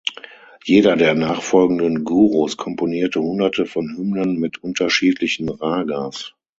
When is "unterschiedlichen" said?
4.63-5.47